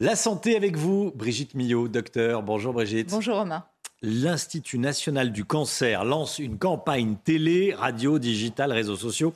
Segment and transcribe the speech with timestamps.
[0.00, 2.42] La santé avec vous, Brigitte Millot, docteur.
[2.42, 3.10] Bonjour Brigitte.
[3.10, 3.64] Bonjour Romain.
[4.02, 9.32] L'Institut national du cancer lance une campagne télé, radio, digitale, réseaux sociaux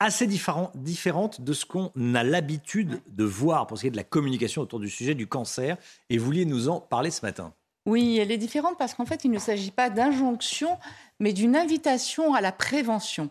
[0.00, 4.04] assez différente de ce qu'on a l'habitude de voir pour ce qui est de la
[4.04, 5.78] communication autour du sujet du cancer.
[6.10, 7.54] Et vous vouliez nous en parler ce matin.
[7.84, 10.78] Oui, elle est différente parce qu'en fait, il ne s'agit pas d'injonction,
[11.18, 13.28] mais d'une invitation à la prévention.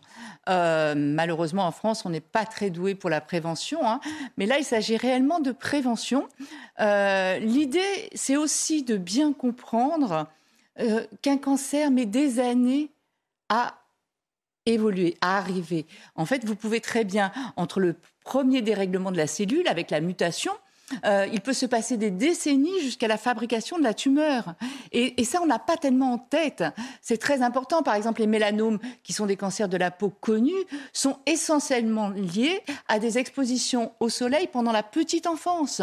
[0.50, 4.02] Euh, malheureusement, en France, on n'est pas très doué pour la prévention, hein.
[4.36, 6.28] mais là, il s'agit réellement de prévention.
[6.82, 10.28] Euh, l'idée, c'est aussi de bien comprendre
[10.80, 12.92] euh, qu'un cancer met des années
[13.48, 13.76] à
[14.66, 15.86] évoluer, à arriver.
[16.16, 20.02] En fait, vous pouvez très bien, entre le premier dérèglement de la cellule avec la
[20.02, 20.54] mutation,
[21.06, 24.56] euh, il peut se passer des décennies jusqu'à la fabrication de la tumeur.
[24.92, 26.64] Et, ça, on n'a pas tellement en tête.
[27.02, 27.84] C'est très important.
[27.84, 30.52] Par exemple, les mélanomes, qui sont des cancers de la peau connus,
[30.94, 35.82] sont essentiellement liés à des expositions au soleil pendant la petite enfance.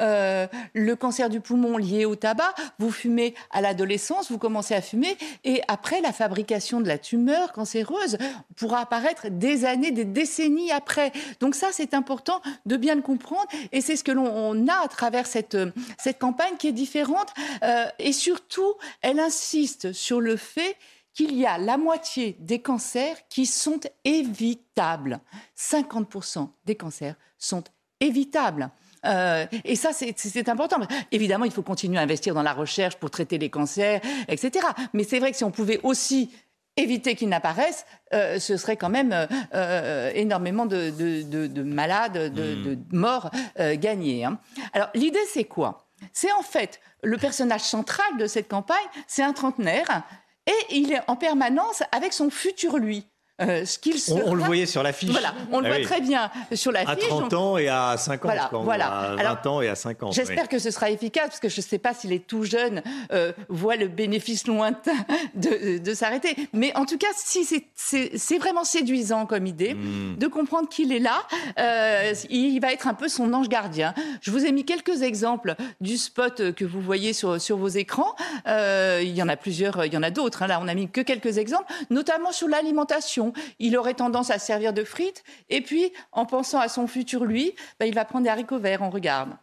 [0.00, 4.82] Euh, le cancer du poumon lié au tabac, vous fumez à l'adolescence, vous commencez à
[4.82, 8.18] fumer, et après la fabrication de la tumeur cancéreuse
[8.56, 11.12] pourra apparaître des années, des décennies après.
[11.40, 14.88] Donc ça, c'est important de bien le comprendre, et c'est ce que l'on a à
[14.88, 15.56] travers cette,
[15.98, 17.32] cette campagne qui est différente,
[17.62, 20.76] euh, et surtout, elle insiste sur le fait
[21.14, 25.20] qu'il y a la moitié des cancers qui sont évitables.
[25.56, 27.64] 50% des cancers sont
[27.98, 28.70] évitables.
[29.04, 30.78] Euh, et ça, c'est important.
[31.12, 34.66] Évidemment, il faut continuer à investir dans la recherche pour traiter les cancers, etc.
[34.92, 36.30] Mais c'est vrai que si on pouvait aussi
[36.76, 42.84] éviter qu'ils n'apparaissent, euh, ce serait quand même euh, énormément de, malades, de, hmm.
[42.92, 44.24] morts gagnés.
[44.24, 44.38] Hein.
[44.72, 45.88] Alors l'idée, c'est quoi?
[46.12, 48.76] C'est en fait le personnage central de cette campagne,
[49.08, 50.04] c'est un trentenaire,
[50.46, 53.04] et il est en permanence avec son futur lui.
[53.40, 53.94] Euh, ce qu'il
[54.26, 55.10] on, le voyait sur l'affiche.
[55.10, 57.04] Voilà, on le ah voit très bien sur l'affiche.
[57.04, 60.12] À 30 ans et à 50, voilà, à 20 ans et à 50.
[60.12, 62.82] J'espère que ce sera efficace, parce que je ne sais pas si les tout jeunes
[63.12, 64.90] euh, voient le bénéfice lointain
[65.34, 66.34] de, s'arrêter.
[66.52, 70.16] Mais en tout cas, si c'est vraiment séduisant comme idée, hmm.
[70.16, 71.22] de comprendre qu'il est là,
[71.60, 73.94] euh, il va être un peu son ange gardien.
[74.20, 78.16] Je vous ai mis quelques exemples du spot que vous voyez sur, sur vos écrans.
[78.46, 80.42] il y en a plusieurs, il y en a d'autres.
[80.42, 80.48] Hein.
[80.48, 83.27] Là, on a mis que quelques exemples, notamment sur l'alimentation
[83.58, 85.22] il aurait tendance à servir de frites.
[85.48, 88.82] Et puis, en pensant à son futur lui, bah, il va prendre des haricots verts.
[88.82, 89.36] On regarde.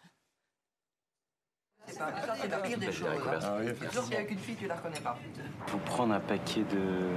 [1.88, 2.00] C'est
[2.50, 3.07] la pire des choses.
[3.41, 3.57] Ah
[3.91, 5.18] s'il n'y a qu'une fille, tu la reconnais pas.
[5.68, 7.09] Faut prendre un paquet de.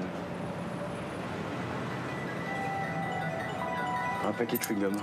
[4.27, 4.97] Un paquet de chewing-gum.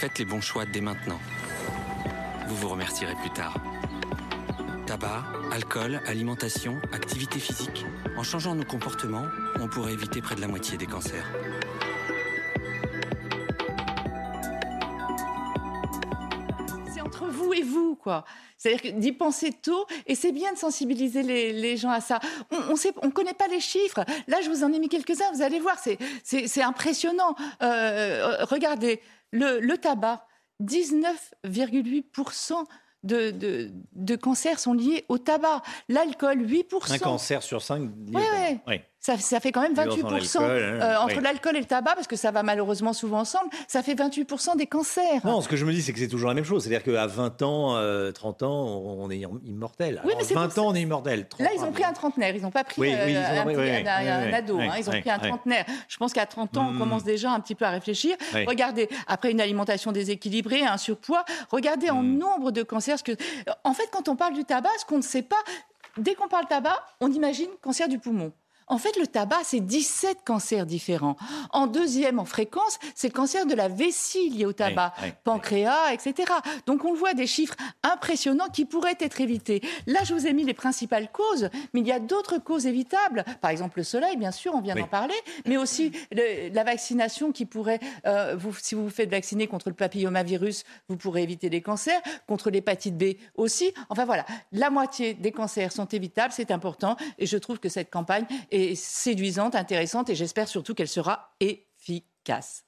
[0.00, 1.20] Faites les bons choix dès maintenant.
[2.46, 3.54] Vous vous remercierez plus tard.
[4.90, 7.86] Tabac, alcool, alimentation, activité physique.
[8.16, 9.26] En changeant nos comportements,
[9.60, 11.30] on pourrait éviter près de la moitié des cancers.
[16.92, 18.24] C'est entre vous et vous, quoi.
[18.58, 22.18] C'est-à-dire d'y penser tôt, et c'est bien de sensibiliser les, gens à ça.
[22.50, 24.04] On ne on connaît pas les chiffres.
[24.26, 25.76] Là, je vous en ai mis quelques-uns, vous allez voir,
[26.24, 27.36] c'est impressionnant.
[27.62, 30.26] Euh, regardez, le tabac,
[30.60, 32.64] 19,8%
[33.02, 35.62] de, de, de, cancers sont liés au tabac.
[35.88, 36.92] L'alcool, 8%.
[36.92, 38.22] Un cancer sur 5 Oui,
[38.66, 40.42] oui ça, fait quand même 28% hein.
[40.42, 43.94] euh, entre l'alcool et le tabac, parce que ça va malheureusement souvent ensemble, ça fait
[43.94, 45.24] 28% des cancers.
[45.24, 46.64] Non, ce que je me dis, c'est que c'est toujours la même chose.
[46.64, 50.02] C'est-à-dire qu'à 20 ans, 30 euh, ans, on est immortel.
[50.04, 51.26] Oui, mais 20 ans, on est immortel.
[51.38, 54.74] Là, ils ont pris un trentenaire, ils n'ont pas pris un, ado, hein.
[54.78, 55.64] ils ont pris un trentenaire.
[55.88, 56.78] Je pense qu'à 30 ans, on hmm.
[56.78, 58.16] commence déjà un petit peu à réfléchir.
[58.46, 62.18] Regardez, après une alimentation déséquilibrée, un surpoids, regardez en hmm.
[62.18, 63.02] nombre de cancers.
[63.02, 63.12] que...
[63.64, 65.36] En fait, quand on parle du tabac, ce qu'on ne sait pas,
[65.96, 68.32] dès qu'on parle tabac, on imagine cancer du poumon.
[68.70, 71.16] En fait, le tabac, c'est 17 cancers différents.
[71.50, 74.94] En deuxième en fréquence, c'est le cancer de la vessie lié au tabac,
[75.24, 76.32] pancréas, etc.
[76.66, 79.60] Donc on voit des chiffres impressionnants qui pourraient être évités.
[79.88, 83.24] Là, je vous ai mis les principales causes, mais il y a d'autres causes évitables.
[83.40, 85.14] Par exemple, le soleil, bien sûr, on vient d'en parler,
[85.46, 89.74] mais aussi la vaccination qui pourrait, euh, vous, si vous vous faites vacciner contre le
[89.74, 93.72] papillomavirus, vous pourrez éviter des cancers, contre l'hépatite B aussi.
[93.88, 97.90] Enfin voilà, la moitié des cancers sont évitables, c'est important, et je trouve que cette
[97.90, 98.26] campagne
[98.74, 102.64] séduisante, intéressante, et j'espère surtout qu'elle sera efficace.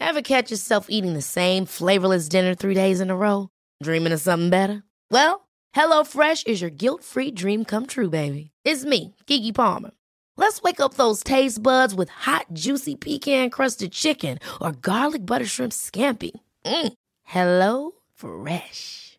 [0.00, 3.48] Ever catch yourself eating the same flavorless dinner three days in a row?
[3.82, 4.82] Dreaming of something better?
[5.10, 8.50] Well, HelloFresh is your guilt-free dream come true, baby.
[8.64, 9.90] It's me, Kiki Palmer.
[10.36, 15.72] Let's wake up those taste buds with hot, juicy pecan-crusted chicken or garlic butter shrimp
[15.72, 16.30] scampi.
[16.64, 16.92] Mm.
[17.24, 19.18] Hello Fresh.